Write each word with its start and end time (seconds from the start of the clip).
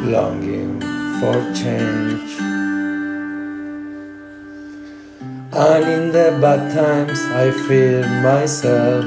longing 0.00 0.80
for 1.20 1.34
change. 1.54 2.40
And 5.52 5.84
in 5.84 6.12
the 6.12 6.38
bad 6.40 6.72
times, 6.72 7.20
I 7.32 7.50
feel 7.50 8.06
myself. 8.22 9.04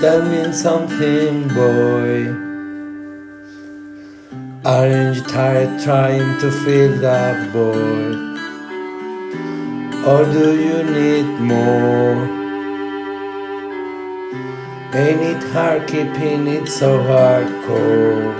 Tell 0.00 0.22
me 0.22 0.52
something, 0.52 1.48
boy. 1.48 2.50
Aren't 4.64 5.16
you 5.16 5.22
tired 5.24 5.82
trying 5.82 6.38
to 6.40 6.50
fill 6.50 6.96
that 7.00 7.50
void? 7.50 8.29
Or 10.02 10.24
do 10.24 10.58
you 10.58 10.82
need 10.82 11.26
more? 11.40 12.24
Ain't 14.94 15.20
it 15.20 15.42
hard 15.52 15.86
keeping 15.86 16.46
it 16.46 16.68
so 16.68 16.98
hardcore? 17.00 18.32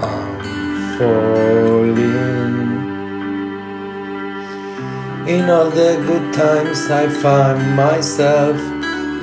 I'm 0.00 0.98
falling. 0.98 2.54
In 5.26 5.50
all 5.50 5.68
the 5.68 6.00
good 6.06 6.32
times, 6.32 6.90
I 6.92 7.08
find 7.08 7.74
myself 7.74 8.56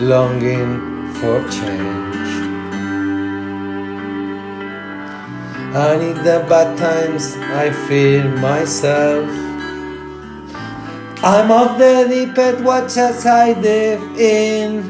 longing 0.02 1.08
for 1.14 1.40
change. 1.50 2.32
And 5.74 6.02
in 6.04 6.18
the 6.18 6.46
bad 6.50 6.78
times, 6.78 7.38
I 7.38 7.72
feel 7.88 8.28
myself. 8.40 9.53
I'm 11.26 11.52
off 11.52 11.78
the 11.78 12.06
deep 12.10 12.38
end, 12.38 12.66
watch 12.66 12.98
as 12.98 13.26
I 13.26 13.54
dive 13.54 14.20
in. 14.20 14.84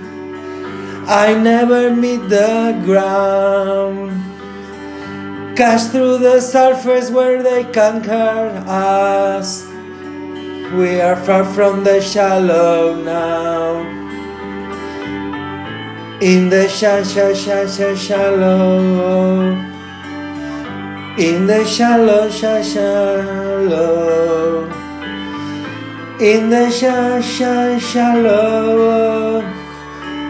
I 1.07 1.35
never 1.35 1.95
meet 1.95 2.27
the 2.27 2.81
ground. 2.83 4.09
Cash 5.55 5.91
through 5.91 6.17
the 6.17 6.41
surface 6.41 7.11
where 7.11 7.43
they 7.43 7.65
conquer 7.65 8.63
us. 8.65 9.67
We 10.73 10.99
are 11.01 11.15
far 11.15 11.45
from 11.45 11.83
the 11.83 12.01
shallow 12.01 12.95
now. 12.95 13.83
In 16.19 16.49
the 16.49 16.67
sha 16.67 17.03
sha 17.03 17.31
sha 17.35 17.67
sha 17.67 17.93
shallow. 17.93 19.51
In 21.15 21.45
the 21.45 21.63
shallow 21.63 22.27
sha 22.27 22.63
shallow. 22.63 24.23
In 26.19 26.49
the 26.51 26.69
sha 26.69 27.19
shallow. 27.79 29.41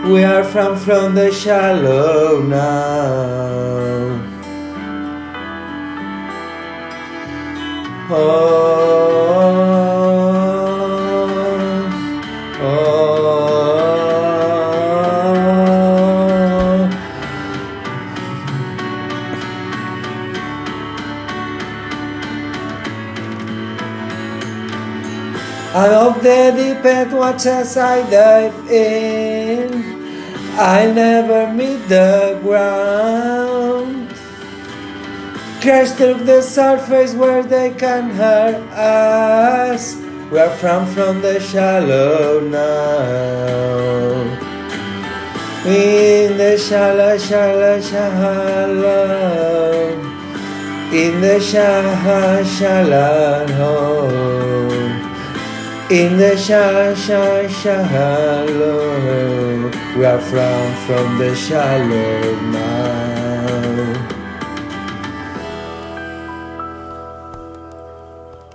We 0.09 0.23
are 0.23 0.43
from 0.43 0.77
from 0.77 1.13
the 1.13 1.31
shallow 1.31 2.41
now. 2.41 3.83
Oh, 8.09 8.42
I 25.75 25.87
love 25.87 26.21
the 26.21 26.53
deep 26.55 26.85
end, 26.85 27.13
watch 27.13 27.47
as 27.47 27.75
I 27.77 28.07
dive 28.07 28.69
in. 28.69 30.03
I 30.55 30.85
never 30.85 31.51
meet 31.51 31.89
the 31.89 32.37
ground. 32.43 34.07
Crash 35.61 35.89
through 35.97 36.25
the 36.25 36.43
surface 36.43 37.15
where 37.15 37.41
they 37.41 37.71
can 37.71 38.11
hurt 38.11 38.61
us. 38.77 39.95
We're 40.29 40.55
from 40.57 40.85
from 40.85 41.21
the 41.21 41.39
shallow 41.39 42.39
now. 42.39 43.33
In 45.65 46.37
the 46.37 46.55
shallow, 46.55 47.17
shallow, 47.17 47.81
shallow. 47.81 49.23
In 50.93 51.19
the 51.19 51.39
shallow, 51.39 52.43
shallow. 52.43 53.43
In 55.89 56.17
the 56.17 56.37
shallow, 56.37 56.95
shallow. 56.95 58.49
We 59.97 60.05
are 60.05 60.19
from 60.19 60.75
from 60.87 61.17
the 61.19 61.35
shallow 61.35 62.39
now. 62.51 64.12